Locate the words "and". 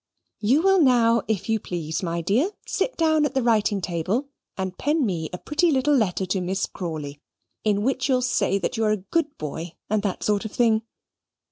4.57-4.75, 9.91-10.01